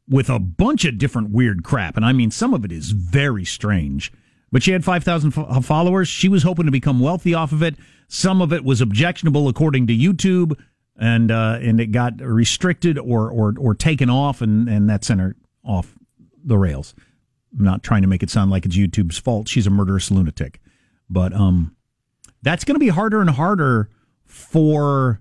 [0.09, 1.97] with a bunch of different weird crap.
[1.97, 4.13] And I mean, some of it is very strange.
[4.51, 6.09] But she had 5,000 f- followers.
[6.09, 7.75] She was hoping to become wealthy off of it.
[8.09, 10.59] Some of it was objectionable according to YouTube,
[10.99, 15.21] and uh, and it got restricted or or, or taken off, and, and that sent
[15.21, 15.35] her
[15.65, 15.95] off
[16.45, 16.95] the rails.
[17.59, 19.49] I'm not trying to make it sound like it's YouTube's fault.
[19.49, 20.61] She's a murderous lunatic.
[21.09, 21.77] But um,
[22.43, 23.89] that's going to be harder and harder
[24.27, 25.21] for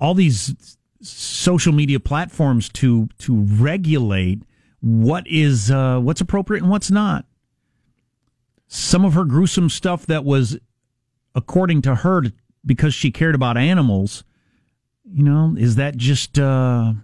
[0.00, 4.42] all these social media platforms to to regulate
[4.80, 7.24] what is uh, what's appropriate and what's not.
[8.68, 10.58] Some of her gruesome stuff that was,
[11.34, 12.24] according to her,
[12.64, 14.24] because she cared about animals.
[15.04, 16.94] You know, is that just uh,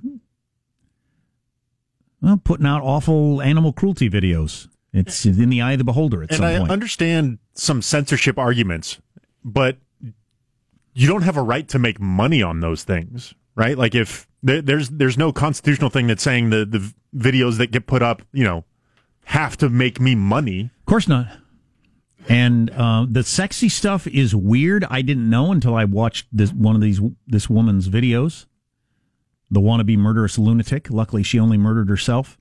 [2.22, 4.68] well putting out awful animal cruelty videos?
[4.92, 6.70] It's in the eye of the beholder at and some I point.
[6.70, 8.98] understand some censorship arguments,
[9.44, 9.76] but
[10.94, 13.76] you don't have a right to make money on those things, right?
[13.76, 17.86] Like if there, there's there's no constitutional thing that's saying the the videos that get
[17.86, 18.64] put up, you know,
[19.24, 20.70] have to make me money.
[20.80, 21.26] Of course not.
[22.28, 24.84] And uh, the sexy stuff is weird.
[24.88, 28.46] I didn't know until I watched this one of these this woman's videos.
[29.50, 30.90] The wannabe murderous lunatic.
[30.90, 32.38] Luckily, she only murdered herself.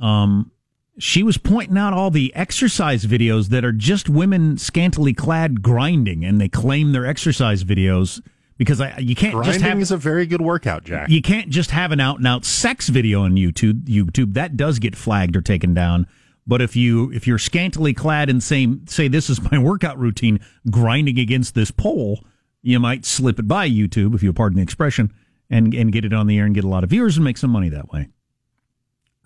[0.00, 0.50] Um,
[0.98, 6.24] she was pointing out all the exercise videos that are just women scantily clad grinding,
[6.24, 8.20] and they claim they're exercise videos
[8.58, 11.08] because I you can't Grinding just have is a very good workout, Jack.
[11.08, 13.84] you can't just have an out and out sex video on YouTube.
[13.84, 16.06] YouTube that does get flagged or taken down.
[16.46, 20.40] But if you if you're scantily clad and say say this is my workout routine,
[20.70, 22.24] grinding against this pole,
[22.62, 25.12] you might slip it by YouTube if you pardon the expression,
[25.48, 27.38] and and get it on the air and get a lot of viewers and make
[27.38, 28.08] some money that way.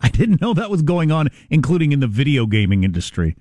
[0.01, 3.35] I didn't know that was going on, including in the video gaming industry.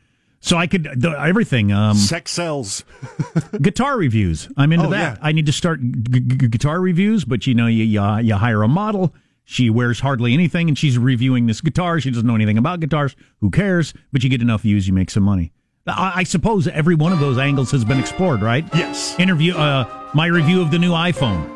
[0.45, 1.71] So I could the, everything.
[1.71, 2.83] Um, Sex sells.
[3.61, 4.47] guitar reviews.
[4.55, 5.17] I'm into Oh, that.
[5.17, 5.23] yeah.
[5.23, 8.61] I need to start g- g- guitar reviews, but you know, you, you you hire
[8.61, 9.15] a model.
[9.43, 11.99] She wears hardly anything, and she's reviewing this guitar.
[11.99, 13.15] She doesn't know anything about guitars.
[13.41, 13.93] Who cares?
[14.13, 15.51] But you get enough views, you make some money.
[15.87, 18.65] I, I suppose every one of those angles has been explored, right?
[18.75, 19.17] Yes.
[19.19, 19.55] Interview.
[19.55, 21.49] Uh, my review of the new iPhone.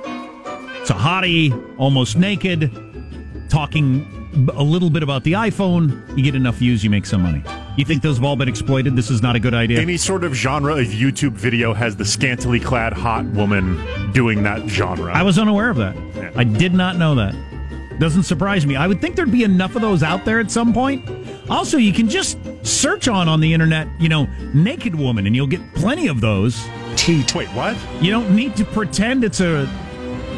[0.81, 2.71] It's a hottie, almost naked,
[3.49, 6.15] talking a little bit about the iPhone.
[6.15, 7.43] You get enough views, you make some money.
[7.77, 8.95] You think those have all been exploited?
[8.95, 9.79] This is not a good idea.
[9.79, 14.67] Any sort of genre of YouTube video has the scantily clad hot woman doing that
[14.69, 15.11] genre.
[15.13, 15.95] I was unaware of that.
[16.15, 16.31] Yeah.
[16.35, 17.35] I did not know that.
[17.99, 18.75] Doesn't surprise me.
[18.77, 21.09] I would think there'd be enough of those out there at some point.
[21.49, 25.47] Also, you can just search on on the internet, you know, naked woman, and you'll
[25.47, 26.65] get plenty of those.
[26.95, 27.35] Teat.
[27.35, 27.75] Wait, what?
[28.01, 29.67] You don't need to pretend it's a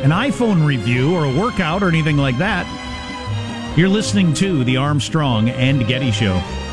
[0.04, 2.66] an iPhone review or a workout or anything like that.
[3.78, 6.71] You're listening to the Armstrong and Getty Show.